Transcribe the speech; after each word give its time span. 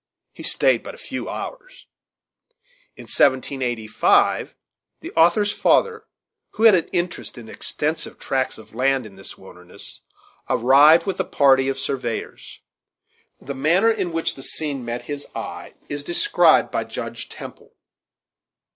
He 0.33 0.41
stayed 0.41 0.81
but 0.81 0.95
a 0.95 0.97
few 0.97 1.29
hours. 1.29 1.85
In 2.95 3.03
1785 3.03 4.55
the 5.01 5.11
author's 5.11 5.51
father, 5.51 6.07
who 6.53 6.63
had 6.63 6.73
an 6.73 6.87
interest 6.87 7.37
in 7.37 7.47
extensive 7.47 8.17
tracts 8.17 8.57
of 8.57 8.73
land 8.73 9.05
in 9.05 9.15
this 9.15 9.37
wilderness, 9.37 10.01
arrived 10.49 11.05
with 11.05 11.19
a 11.19 11.23
party 11.23 11.69
of 11.69 11.77
surveyors. 11.77 12.61
The 13.39 13.53
manner 13.53 13.91
in 13.91 14.11
which 14.11 14.33
the 14.33 14.41
scene 14.41 14.83
met 14.83 15.03
his 15.03 15.27
eye 15.35 15.75
is 15.87 16.03
described 16.03 16.71
by 16.71 16.85
Judge 16.85 17.29
Temple. 17.29 17.75